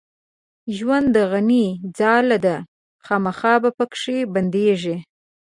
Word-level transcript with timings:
ژوند 0.75 1.07
د 1.15 1.17
غڼي 1.31 1.65
ځاله 1.97 2.37
ده 2.45 2.55
خامخا 3.05 3.53
به 3.61 3.69
پکښې 3.77 4.17
بندېږې 4.33 4.97